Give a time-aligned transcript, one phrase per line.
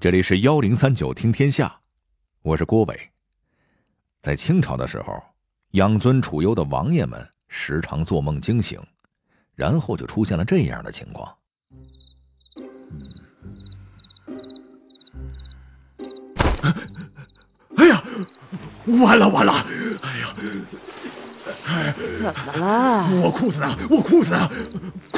[0.00, 1.78] 这里是幺零三九听天下，
[2.40, 3.10] 我是郭伟。
[4.18, 5.22] 在清朝的时候，
[5.72, 8.80] 养尊处优的王爷们时常做梦惊醒，
[9.54, 11.36] 然后就出现了这样的情况。
[17.76, 18.02] 哎呀，
[19.04, 19.52] 完了完了！
[20.00, 20.34] 哎呀，
[21.66, 23.20] 哎，怎么了？
[23.22, 23.76] 我裤子呢？
[23.90, 24.50] 我裤子呢？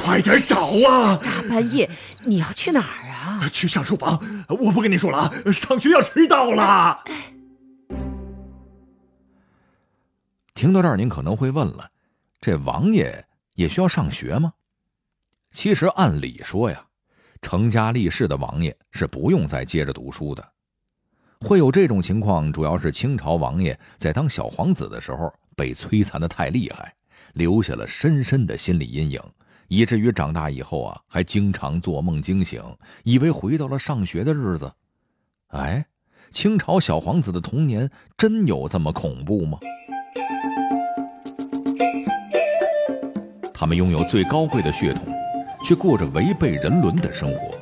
[0.04, 0.56] 快点找
[0.88, 1.16] 啊！
[1.16, 1.88] 大半夜
[2.24, 3.48] 你要去哪儿啊？
[3.52, 4.20] 去上书房。
[4.48, 7.04] 我不跟你说了啊，上学要迟到了。
[10.54, 11.88] 听到这儿，您可能会问了：
[12.40, 13.24] 这王爷
[13.54, 14.52] 也需要上学吗？
[15.52, 16.84] 其实按理说呀，
[17.40, 20.52] 成家立室的王爷是不用再接着读书的。
[21.40, 26.92] 会有这种情况，主要是清朝王爷在当小皇子的时候被摧残的太厉害，
[27.34, 29.20] 留下了深深的心理阴影，
[29.68, 32.62] 以至于长大以后啊，还经常做梦惊醒，
[33.04, 34.70] 以为回到了上学的日子。
[35.48, 35.84] 哎，
[36.30, 39.58] 清朝小皇子的童年真有这么恐怖吗？
[43.54, 45.04] 他们拥有最高贵的血统，
[45.64, 47.54] 却过着违背人伦的生活。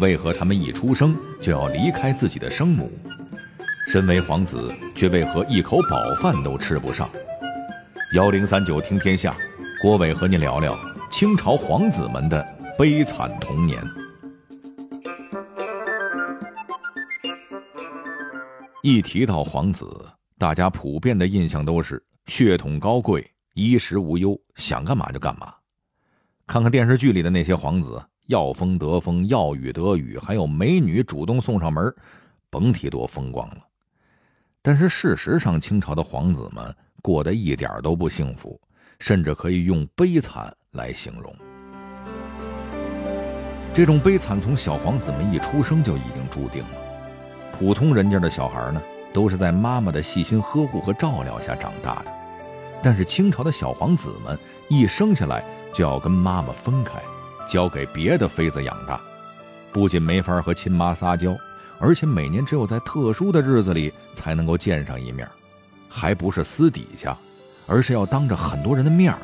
[0.00, 2.90] 为何他们一出生就要离开自己的生母？
[3.88, 7.08] 身为皇子，却为何一口饱饭都吃不上？
[8.14, 9.36] 幺零三九听天下，
[9.80, 10.76] 郭伟和您聊聊
[11.18, 12.44] 清朝皇子们的
[12.78, 13.82] 悲惨童年。
[18.82, 19.88] 一提到皇子，
[20.36, 25.54] 大家普遍的印象都是血统高贵、衣食无忧，想干嘛就干嘛。
[26.46, 27.98] 看看电视剧里的那些皇子。
[28.26, 31.94] 要风得风，要雨得雨，还有美女主动送上门，
[32.50, 33.62] 甭提多风光了。
[34.60, 38.60] 但是事实上，清朝的皇子们过得一点都不幸福，
[38.98, 41.34] 甚至可以用悲惨来形容。
[43.74, 46.70] 这种悲惨从小皇子们一出生就已经注定了。
[47.58, 48.80] 普通人家的小孩呢，
[49.12, 52.12] 都是在妈妈的细心呵护和照料下长大的，
[52.82, 54.38] 但是清朝的小皇子们
[54.68, 57.00] 一生下来就要跟妈妈分开。
[57.46, 59.00] 交给别的妃子养大，
[59.72, 61.36] 不仅没法和亲妈撒娇，
[61.78, 65.28] 而且每年只有在特殊的日子里才能够见上一面，
[65.88, 67.16] 还不是私底下，
[67.68, 69.18] 而是要当着很多人的面儿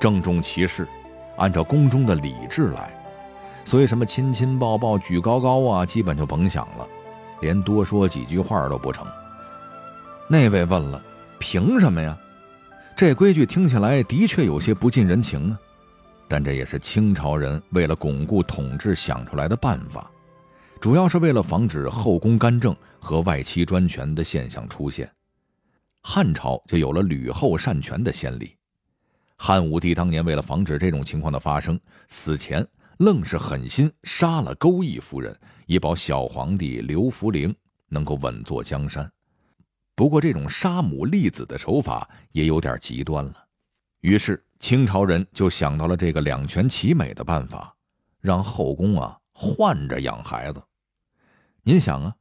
[0.00, 0.88] 郑重其事，
[1.38, 2.94] 按照宫中的礼制来。
[3.64, 6.86] 所以什么亲亲抱抱举高高啊，基本就甭想了，
[7.40, 9.06] 连多说几句话都不成。
[10.28, 11.02] 那位问了，
[11.38, 12.16] 凭什么呀？
[12.96, 15.58] 这规矩听起来的确有些不近人情啊。
[16.26, 20.10] 但这也是清朝人为了巩固统治想出来的办法，
[20.80, 25.10] 主要是为了防止后宫干政和外戚专权的现象出现。
[26.02, 28.54] 汉朝就有了吕后擅权的先例。
[29.38, 32.66] 汉武帝当年为了防止这种情况的发生，死前
[32.98, 35.34] 愣是狠心杀了钩弋夫人，
[35.66, 37.54] 以保小皇帝刘弗陵
[37.88, 39.10] 能够稳坐江山。
[39.94, 43.34] 不过，这种杀母立子的手法也有点极端了。
[44.00, 44.44] 于是。
[44.60, 47.72] 清朝人就想到了这个两全其美的办法，
[48.20, 50.60] 让后宫啊换着养孩子。
[51.62, 52.12] 您想啊，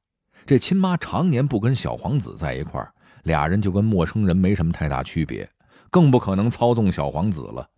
[0.45, 5.49] 这亲妈常年不跟小皇子在一块儿，俩人就跟陌生人没什么太大区别，
[5.89, 7.69] 更不可能操纵小皇子了。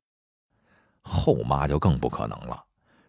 [1.02, 2.64] 后妈就更不可能了。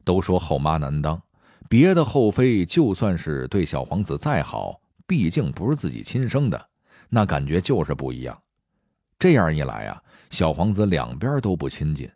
[0.04, 1.20] 都说后妈难当，
[1.68, 6.68] 别的后妃就算是对小皇子再好，毕竟不是自己亲生的，
[7.08, 8.40] 那感觉就是不一样。
[9.18, 10.02] 这样一来啊。
[10.30, 12.08] 小皇子两边都不亲近，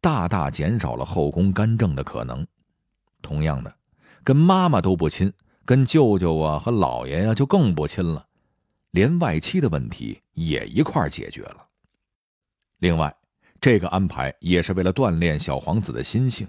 [0.00, 2.46] 大大减少了后宫干政的可能。
[3.20, 3.70] 同样的，
[4.24, 5.30] 跟妈妈都不亲，
[5.66, 8.26] 跟舅舅啊和姥爷呀就更不亲了，
[8.92, 11.66] 连外戚的问题也一块解决了。
[12.82, 13.14] 另外，
[13.60, 16.48] 这个安排也是为了锻炼小皇子的心性。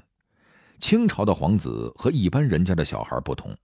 [0.80, 3.56] 清朝的皇子和一般人家的小孩不同，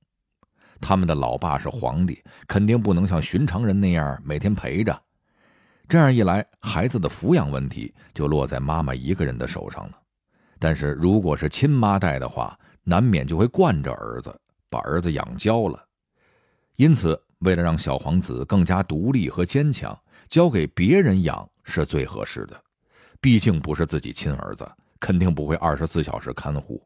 [0.79, 5.01] 他们的老爸是皇帝，肯定不能像寻常人那样每天陪着。
[5.87, 9.99] 这样一来，孩子的抚养问题就落在妈妈一个人的手上了。
[10.59, 15.83] 但是，如果是亲妈带的话，难免就会惯着儿子，把儿子养娇了。
[16.75, 22.61] 因此，为了让小皇子更加独立和坚强，交给别人养是最合适的。
[23.21, 24.69] 毕竟不是自己亲儿子，
[24.99, 26.85] 肯定不会二十四小时看护。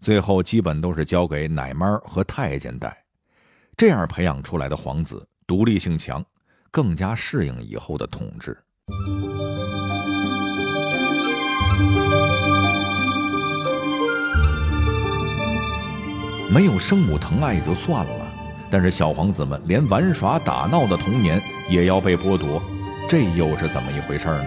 [0.00, 3.04] 最后，基本都是交给奶妈和太监带。
[3.76, 6.24] 这样培养出来的皇子，独立性强。
[6.68, 8.54] 更加适应以后的统治。
[16.52, 18.26] 没有生母疼爱也就算了，
[18.68, 21.40] 但是小皇子们连玩耍打闹的童年
[21.70, 22.62] 也要被剥夺，
[23.08, 24.44] 这又是怎么一回事呢？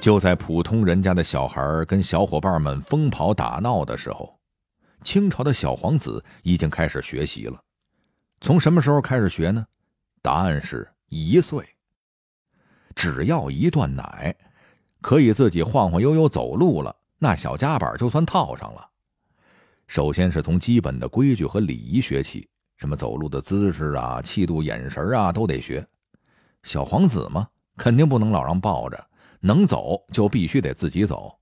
[0.00, 4.38] 就在普通人家的小孩跟小伙伴们疯跑打闹的时候，
[5.02, 7.58] 清朝的小皇子已经开始学习了。
[8.40, 9.66] 从什么时候开始学呢？
[10.22, 11.62] 答案是一岁。
[12.94, 14.34] 只要一断奶，
[15.02, 18.88] 可以自己晃晃悠悠走路了，那小夹板就算套上了。
[19.86, 25.86] 首先是从基本的规矩和礼仪学起，什么走路的姿势啊、气度、眼神啊，都得学。
[26.62, 27.46] 小皇子嘛，
[27.76, 29.06] 肯定不能老让抱着，
[29.40, 31.34] 能走就必须得自己走。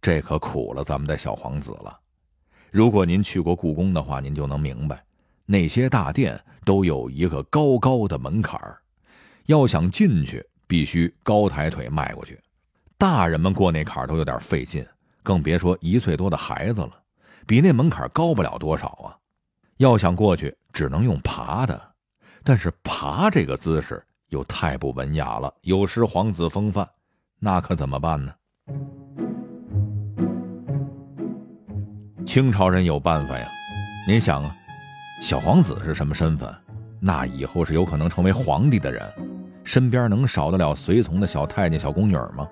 [0.00, 1.98] 这可苦了咱们的小皇子了。
[2.70, 5.04] 如果您去过故宫的话，您就能明白，
[5.46, 8.78] 那些大殿都有一个高高的门槛儿，
[9.46, 12.38] 要想进去，必须高抬腿迈过去。
[12.96, 14.86] 大人们过那坎儿都有点费劲，
[15.22, 16.92] 更别说一岁多的孩子了。
[17.46, 19.16] 比那门槛高不了多少啊！
[19.78, 21.80] 要想过去，只能用爬的，
[22.44, 26.88] 但是爬这个姿势又太不文雅了，有失皇子风范，
[27.38, 28.32] 那可怎么办呢？
[32.26, 33.48] 清朝人有办法呀！
[34.06, 34.54] 您想啊，
[35.20, 36.54] 小皇子是什么身份？
[37.00, 39.02] 那以后是有可能成为皇帝的人，
[39.64, 42.46] 身边能少得了随从的小太监、小宫女吗？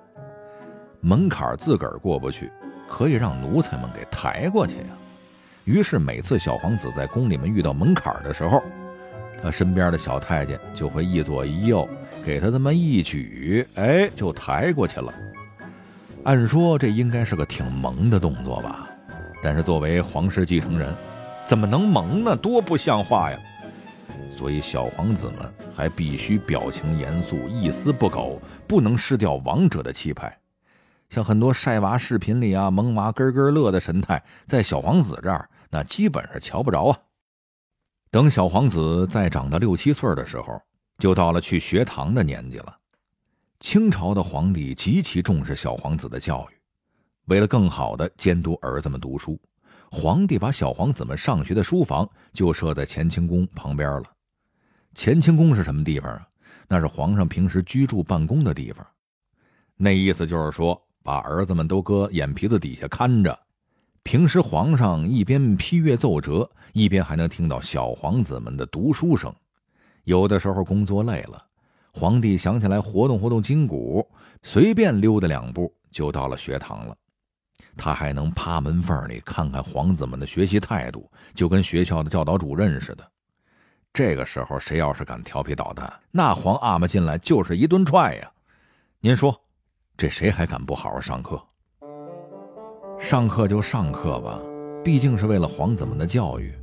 [1.00, 2.50] 门槛自个儿过不去。
[2.88, 4.85] 可以让奴才们给抬过去呀。
[5.64, 8.62] 于是每次小皇子在宫里面遇到门槛的时候，
[9.43, 11.88] 他身边的小太监就会一左一右
[12.25, 15.12] 给他这么一举，哎，就抬过去了。
[16.25, 18.88] 按说这应该是个挺萌的动作吧？
[19.43, 20.93] 但是作为皇室继承人，
[21.46, 22.35] 怎么能萌呢？
[22.35, 23.38] 多不像话呀！
[24.35, 30.37] 所以小皇子们还必须表情严肃，一丝不苟，不能失掉王者的气派。
[31.08, 36.99] 像很多晒娃视频里啊，萌娃咯咯乐的神态，在小皇子这儿那基本上瞧不着啊。
[38.10, 40.60] 等小皇子再长到六七岁的时候，
[40.99, 42.76] 就到了去学堂的年纪了。
[43.58, 46.55] 清朝的皇帝极其重视小皇子的教育，
[47.26, 49.40] 为了更好的监督儿子们读书，
[49.90, 54.04] 皇帝把小皇子们上学的书房就设在乾清宫旁边了。
[54.94, 56.28] 乾清宫是什么地方啊？
[56.69, 58.87] 那是皇上平时居住办公的地方。
[59.75, 60.78] 那意思就是说。
[61.08, 63.38] 把儿子们都搁眼皮子底下看着，
[64.02, 69.34] 平时皇上一边批阅奏折，一边还能听到小皇子们的读书声。
[70.05, 71.43] 有的时候工作累了，
[71.94, 74.06] 皇帝想起来活动活动筋骨，
[74.43, 76.94] 随便溜达两步就到了学堂了。
[77.75, 83.12] 他还能趴门缝里看看皇子们的学习态度，就跟学校的教导主任似的。
[83.94, 88.31] 这个时候，谁要是敢调皮捣蛋，那皇阿玛进来就是一顿踹呀！
[89.00, 89.40] 您说？
[89.98, 91.42] 这谁还敢不好好上课？
[93.00, 94.38] 上课就上课吧，
[94.84, 96.54] 毕竟是为了皇子们的教育。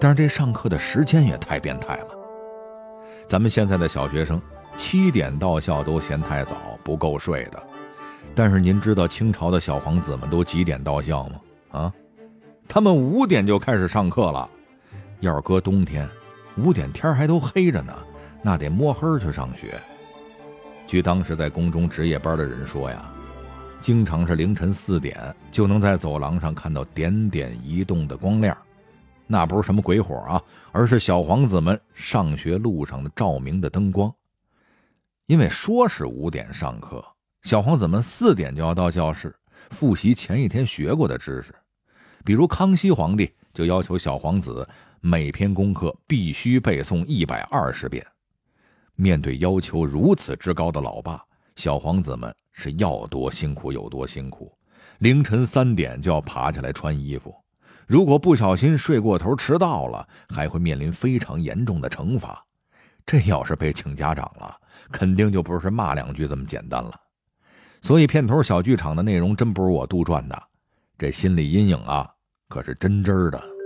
[0.00, 2.08] 但是这上课的时间也太变态了。
[3.26, 4.40] 咱们现在的小学生
[4.74, 7.62] 七点到校都嫌太早，不够睡的。
[8.34, 11.40] 但是您知道清朝的小皇子们都几点到校吗？
[11.72, 11.92] 啊，
[12.66, 14.48] 他们五点就开始上课了。
[15.20, 16.08] 要是搁冬天，
[16.56, 17.94] 五点天还都黑着呢，
[18.40, 19.78] 那得摸黑去上学。
[20.88, 23.12] 据当时在宫中值夜班的人说呀，
[23.82, 28.56] 经常是凌晨四点就能在走廊上看到点点移动的光亮，
[29.26, 30.42] 那不是什么鬼火啊，
[30.72, 34.10] 而是小皇子们上学路上的照明的灯光。
[35.26, 37.04] 因为说是五点上课，
[37.42, 39.36] 小皇子们四点就要到教室
[39.68, 41.54] 复习前一天学过的知识，
[42.24, 44.66] 比如康熙皇帝就要求小皇子
[45.02, 48.02] 每篇功课必须背诵一百二十遍。
[49.00, 51.22] 面对要求如此之高的老爸，
[51.54, 54.52] 小皇子们是要多辛苦有多辛苦。
[54.98, 57.32] 凌晨三点就要爬起来穿衣服，
[57.86, 62.44] 如果不小心睡过头迟到了，还会面临非常严重的惩罚。
[63.06, 64.52] 这要是被请家长了，
[64.90, 66.92] 肯定就不是骂两句这么简单了。
[67.80, 70.42] 所以片头小剧场的内容真不是我杜撰的，
[70.98, 72.10] 这心理阴影啊，
[72.48, 73.57] 可是真真的。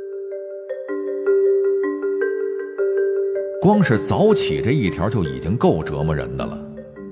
[3.62, 6.60] 光是早起这一条就已经够折磨人的了，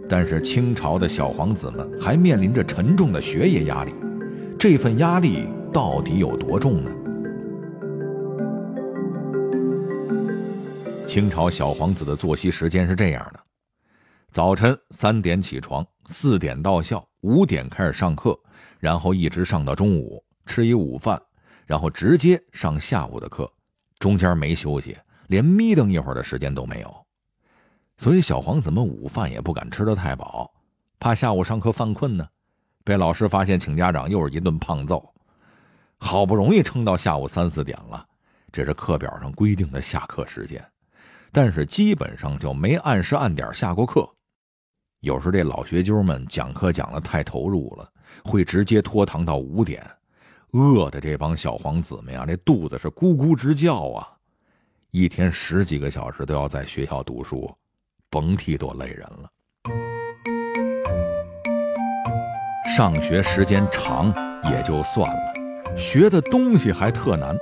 [0.09, 3.95] 但是清朝的小皇子们还面临着沉重的学业压力，
[4.59, 6.91] 这份压力到底有多重呢？
[11.07, 13.39] 清朝小皇子的作息时间是这样的：
[14.33, 18.37] 早晨三点起床，四点到校，五点开始上课，
[18.81, 21.23] 然后一直上到中午，吃一午饭，
[21.65, 23.49] 然后直接上下午的课，
[24.01, 24.97] 中间没休息。
[25.31, 27.07] 连眯瞪一会儿的时间都没有，
[27.99, 30.53] 所以小皇子们午饭也不敢吃得太饱，
[30.99, 32.27] 怕下午上课犯困呢，
[32.83, 35.15] 被老师发现请家长又是一顿胖揍。
[35.99, 38.05] 好不容易撑到下午三四点了，
[38.51, 40.61] 这是课表上规定的下课时间，
[41.31, 44.09] 但是基本上就没按时按点下过课。
[44.99, 47.89] 有时这老学究们讲课讲的太投入了，
[48.25, 49.89] 会直接拖堂到五点，
[50.51, 54.17] 饿的这帮小皇子们呀，这肚子是咕咕直叫啊！
[54.93, 57.49] 一天十几个小时都要在学校读书，
[58.11, 59.31] 甭提多累人了。
[62.77, 64.13] 上学时间长
[64.51, 67.37] 也就算了，学的东西还特难。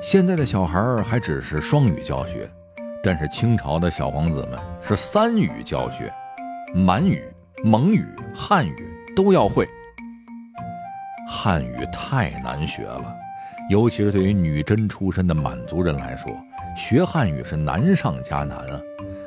[0.00, 2.48] 现在的小孩还只是双语教学，
[3.02, 6.12] 但是清朝的小皇子们是三语教学，
[6.72, 7.24] 满语、
[7.64, 9.68] 蒙语、汉语都要会。
[11.26, 13.16] 汉语太难学了，
[13.68, 16.32] 尤其是对于女真出身的满族人来说，
[16.76, 18.80] 学汉语是难上加难啊！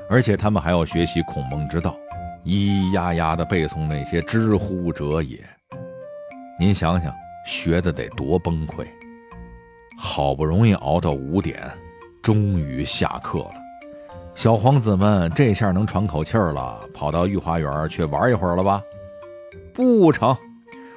[0.10, 1.96] 而且他们还要学习孔孟之道。
[2.44, 5.40] 咿咿呀呀的背诵那些“知乎者也”，
[6.60, 7.12] 您想想，
[7.46, 8.86] 学的得多崩溃！
[9.98, 11.60] 好不容易熬到五点，
[12.22, 13.54] 终于下课了。
[14.36, 18.82] 小皇子们这下能喘口气儿了，跑到御花园去玩一会儿了吧？
[19.74, 20.38] 不成，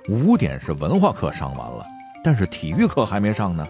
[0.08, 1.86] 五点是文化课上完了，
[2.22, 3.66] 但是体育课还没上呢。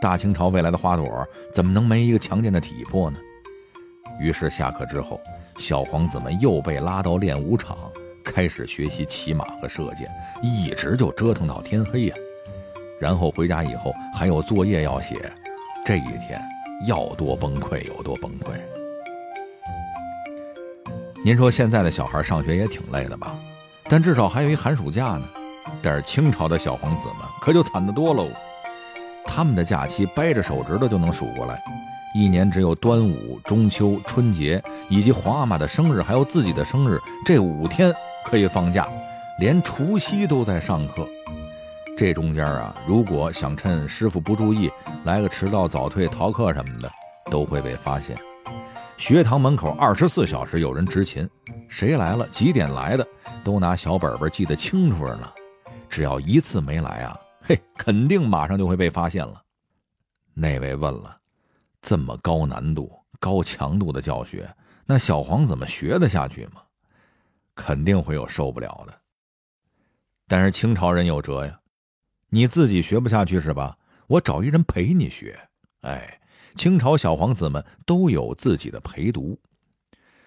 [0.00, 3.18] 大清朝未来的花朵怎么能没一个强健的体魄呢？
[4.20, 5.20] 于是下课之后。
[5.60, 7.76] 小皇子们又被拉到练武场，
[8.24, 10.08] 开始学习骑马和射箭，
[10.40, 12.14] 一直就折腾到天黑呀。
[13.00, 15.16] 然后回家以后还有作业要写，
[15.84, 16.40] 这一天
[16.86, 18.52] 要多崩溃有多崩溃。
[21.24, 23.36] 您说现在的小孩上学也挺累的吧？
[23.88, 25.28] 但至少还有一寒暑假呢。
[25.82, 28.28] 但是清朝的小皇子们可就惨得多喽，
[29.28, 31.62] 他们的假期掰着手指头就能数过来。
[32.14, 37.94] 一年只有端午、中秋、春节以及皇阿玛的生日，还有自己的生日这五天
[38.24, 38.88] 可以放假，
[39.38, 41.06] 连除夕都在上课。
[41.96, 44.70] 这中间啊，如果想趁师傅不注意
[45.04, 46.90] 来个迟到、早退、逃课什么的，
[47.30, 48.16] 都会被发现。
[48.96, 51.28] 学堂门口二十四小时有人执勤，
[51.68, 53.06] 谁来了、几点来的，
[53.44, 55.28] 都拿小本本记得清楚着呢。
[55.88, 57.16] 只要一次没来啊，
[57.48, 59.42] 嘿，肯定马上就会被发现了。
[60.34, 61.18] 那位问了。
[61.80, 66.60] 这么高难度、高强度的教学，那小皇子们学得下去吗？
[67.54, 69.00] 肯定会有受不了的。
[70.26, 71.58] 但是清朝人有辙呀，
[72.28, 73.78] 你自己学不下去是吧？
[74.08, 75.40] 我找一人陪你学。
[75.80, 76.20] 哎，
[76.54, 79.40] 清朝小皇子们都有自己的陪读，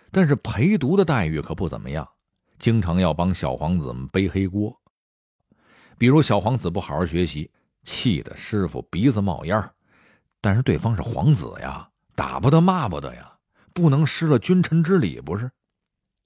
[0.09, 2.09] 但是陪读的待遇可不怎么样，
[2.57, 4.80] 经常要帮小皇子们背黑锅。
[6.01, 7.51] 比如小皇子不好好学习，
[7.83, 9.63] 气得师傅鼻子冒烟。
[10.41, 13.31] 但是对方是皇子呀，打不得骂不得呀，
[13.71, 15.47] 不能失了君臣之礼，不是？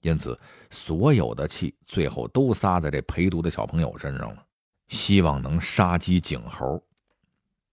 [0.00, 0.40] 因此，
[0.70, 4.42] 所有的气最后都撒在这陪读的小朋友身上了，
[4.88, 6.82] 希望能杀鸡儆猴。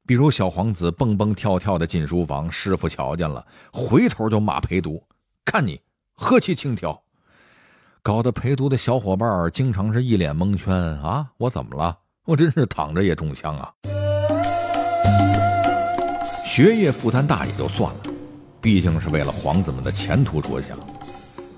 [0.05, 5.01] 比如小皇子蹦蹦跳跳的进书房，师傅瞧见了，回头就骂陪读
[5.45, 5.81] ：“看你
[6.11, 7.01] 何其轻佻！”
[8.05, 11.25] 搞得陪读的小伙伴经常是一脸蒙圈啊！
[11.37, 11.97] 我怎么了？
[12.27, 13.71] 我真是躺着也中枪啊！
[16.45, 17.99] 学业负担大也就算了，
[18.59, 20.77] 毕竟是为了皇子们的前途着想，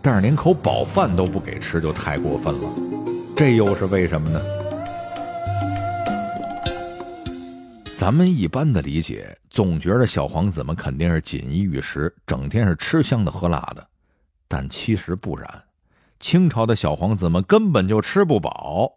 [0.03, 2.69] 但是连口饱饭都不给吃就太过分了，
[3.35, 4.39] 这又是为什么呢？
[7.97, 13.83] 咱们一般的理解，总觉得小皇子们肯定是锦衣玉食，整天是吃香的喝辣的，
[14.47, 15.63] 但其实不然，
[16.25, 18.91] 清朝的小皇子们根本就吃不饱。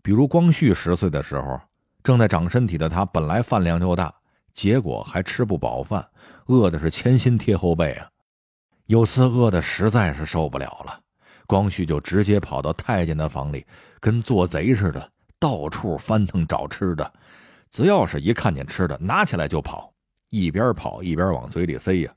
[0.00, 1.60] 比如光绪十岁的时候，
[2.04, 4.14] 正在长身体的他，本来饭量就大。
[4.52, 6.08] 结果还吃不饱饭，
[6.46, 8.08] 饿的是前心贴后背啊！
[8.86, 11.00] 有次饿的实在是受不了了，
[11.48, 13.66] 光绪就直接跑到太监的房里，
[13.98, 17.12] 跟做贼似的，到处翻腾找吃的。
[17.72, 19.92] 只要是一看见吃的，拿起来就跑，
[20.30, 22.12] 一边跑一边往嘴里塞呀。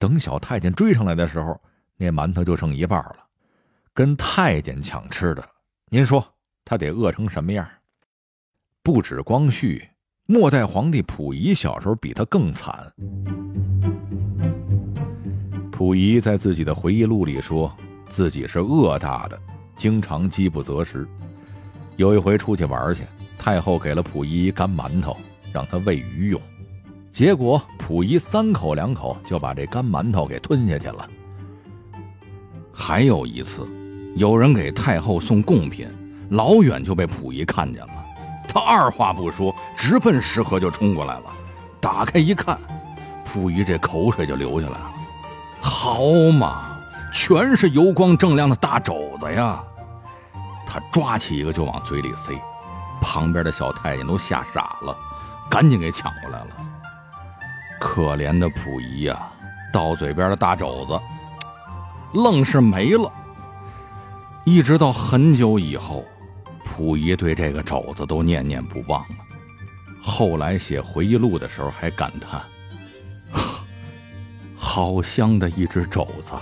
[0.00, 1.60] 等小太监追上来的时候，
[1.96, 3.18] 那馒头就剩一半了。
[3.94, 5.44] 跟太监抢吃的，
[5.90, 6.24] 您说
[6.64, 7.66] 他得饿成什么样？
[8.82, 9.86] 不止光绪。
[10.24, 12.90] 末代皇帝溥仪小时候比他更惨。
[15.70, 17.70] 溥仪在自己的回忆录里说，
[18.08, 19.38] 自己是饿大的，
[19.76, 21.06] 经常饥不择食。
[21.96, 23.02] 有一回出去玩去，
[23.36, 25.14] 太后给了溥仪干馒头，
[25.52, 26.40] 让他喂鱼用。
[27.10, 31.10] 结果溥仪三口两口就把这干馒头给吞下去了。
[32.72, 33.68] 还有一次，
[34.14, 35.88] 有人给太后送贡品，
[36.30, 37.92] 老远就被溥仪看见了。
[38.48, 41.24] 他二话不说，直奔食盒就冲过来了。
[41.80, 42.58] 打开一看，
[43.24, 44.92] 溥仪这口水就流下来了。
[45.60, 46.02] 好
[46.32, 46.76] 嘛，
[47.12, 49.62] 全是油光锃亮的大肘子呀！
[50.66, 52.34] 他抓起一个就往嘴里塞，
[53.00, 54.96] 旁边的小太监都吓傻了，
[55.48, 56.48] 赶紧给抢过来了。
[57.80, 59.18] 可怜的溥仪呀，
[59.72, 61.00] 到嘴边的大肘子
[62.12, 63.10] 愣是没了。
[64.44, 66.04] 一直到很久以后，
[66.64, 69.16] 溥仪对这个肘子都念念不忘了。
[70.02, 72.42] 后来写回忆录的时候还感叹
[74.56, 76.32] ：“好香的一只肘子！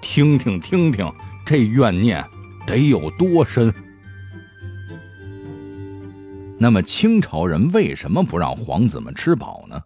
[0.00, 1.10] 听听听听，
[1.46, 2.24] 这怨念
[2.66, 3.72] 得有多深？”
[6.58, 9.80] 那么清朝人为什么不让皇子们吃饱呢？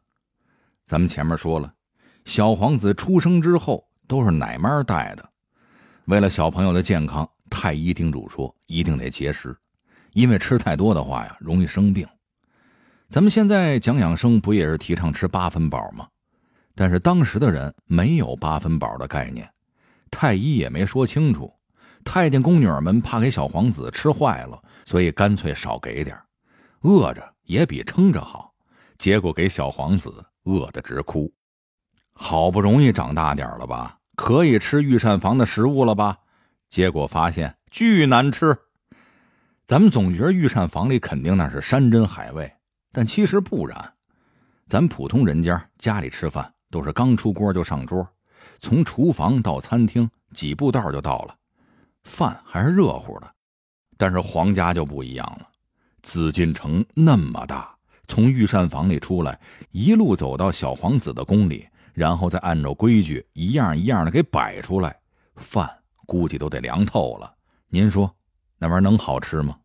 [0.87, 1.71] 咱们前面说了，
[2.25, 5.31] 小皇子出生之后都是奶妈带的。
[6.06, 9.56] 为了小朋友的健康，太医叮嘱说一定得节食，
[10.12, 12.06] 因为吃太多的话呀，容易生病。
[13.09, 16.09] 咱们现在讲养生不也是提倡吃八分饱吗？
[16.75, 19.49] 但是当时的人没有八分饱的概念，
[20.11, 21.52] 太医也没说清楚。
[22.02, 26.18] 太监宫女儿们怕给小皇子吃坏了，所以干脆少给点
[26.80, 28.52] 饿着也比撑着好，
[28.99, 31.32] 结果给小皇子饿得直哭。
[32.12, 36.16] 好不容易长大点了吧，可以吃御膳房的食物了吧？
[36.68, 38.56] 结果发现巨难吃。
[39.66, 42.48] 咱们总觉得御膳房里肯定那是山珍海味，
[42.92, 43.94] 但其实不然。
[44.68, 48.08] 咱普通人家家里吃饭都是刚出锅就上桌，
[48.60, 51.34] 从厨房到餐厅几步道就到了，
[52.04, 53.28] 饭还是热乎的。
[53.98, 55.48] 但是皇家就不一样了。
[56.00, 57.74] 紫禁城那么大，
[58.06, 59.40] 从御膳房里出来，
[59.72, 64.96] 一路走到小皇子的宫里，然后再按照规矩一样一样的给摆出来，
[65.37, 65.68] 饭
[66.06, 67.32] 估计都得凉透了。
[67.68, 68.11] 您说，
[68.58, 69.56] 那玩意儿能好吃吗？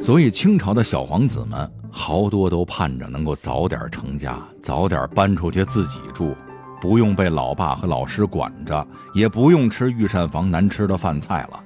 [0.00, 6.36] 所以清朝的小皇子们好多都盼着能够早点成家，早点搬出去自己住，
[6.80, 11.64] 不用被老爸和老师管着，也不用吃御膳房难吃的饭菜了。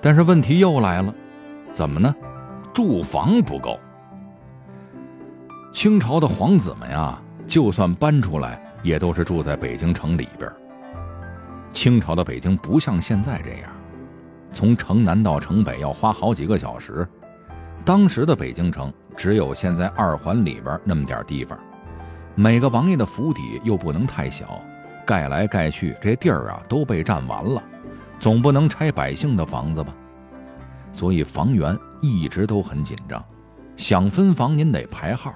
[0.00, 1.14] 但是问题又来了，
[1.72, 2.14] 怎么呢？
[2.74, 3.78] 住房不够。
[5.76, 10.50] 清朝的皇子们呀，就算搬出来，也都是住在北京城里边。
[11.70, 13.70] 清朝的北京不像现在这样，
[14.54, 17.06] 从城南到城北要花好几个小时。
[17.84, 21.58] 当时的北京城只有现在二环里边那么点地方，
[22.34, 24.58] 每个王爷的府邸又不能太小，
[25.04, 27.62] 盖来盖去，这地儿啊都被占完了。
[28.18, 29.94] 总不能拆百姓的房子吧，
[30.90, 33.22] 所以房源一直都很紧张。
[33.76, 35.34] 想分房您得排号，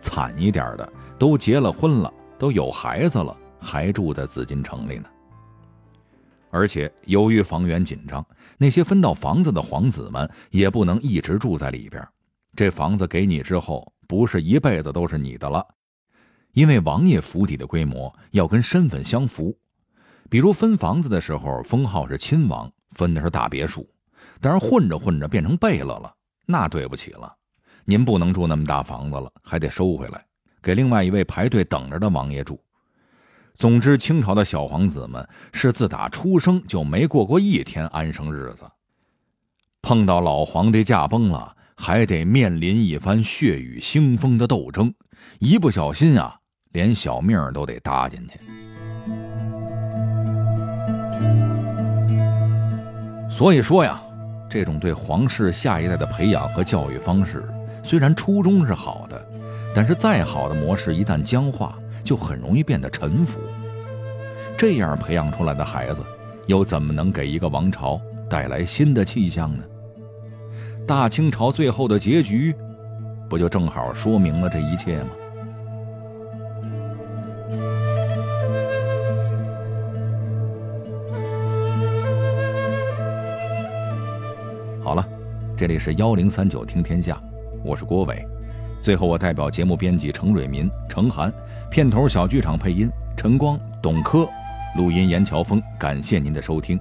[0.00, 5.08] 惨一点的都结了婚了，都有孩子了，还住在紫禁城里呢。
[6.50, 8.24] 而且由于房源紧张，
[8.56, 12.06] 那些分到房子的皇子们也不能一直住在里边。
[12.56, 15.62] 这房子给你之后，不是一辈子都是你的了，
[16.52, 19.56] 因为王爷府邸的规模要跟身份相符。
[20.30, 23.86] 比如分房子的时候，封号是亲王，分的是大别墅，
[24.40, 26.14] 但是混着混着变成贝勒了，
[26.46, 27.34] 那对不起了，
[27.90, 30.22] 您不能住那么大房子了，还得收回来，
[30.60, 32.60] 给另外一位排队等着的王爷住。
[33.54, 38.70] 总之，清朝的小皇子们是自打出生就没过过一天安生日子，
[39.80, 44.92] 碰到老皇帝驾崩了，还得面临一番血雨腥风的斗争，
[45.38, 46.38] 一不小心啊，
[46.72, 48.38] 连小命都得搭进去。
[53.30, 53.98] 所以说呀，
[54.50, 57.42] 这种对皇室下一代的培养和教育方式，
[57.88, 59.26] 虽然初衷是好的，
[59.74, 63.40] 但是再好的模式一旦僵化，就很容易变得陈腐。
[64.58, 66.02] 这样培养出来的孩子，
[66.48, 67.98] 又怎么能给一个王朝
[68.28, 69.64] 带来新的气象呢？
[70.86, 72.54] 大清朝最后的结局，
[73.26, 75.08] 不就正好说明了这一切吗？
[84.84, 85.02] 好了，
[85.56, 87.18] 这里是幺零三九听天下，
[87.62, 88.24] 我是郭伟。
[88.80, 91.32] 最后，我代表节目编辑程蕊民、程涵，
[91.70, 94.28] 片头小剧场配音陈光、董珂，
[94.76, 95.60] 录音严乔峰。
[95.78, 96.78] 感谢您的收听。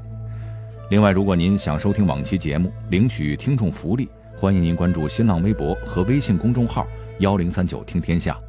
[0.90, 6.86] 另外，如果您想收听往期节目，领取听众福利，欢迎您关注新浪微博和微信公众号
[7.20, 8.40] 幺零三九听天下。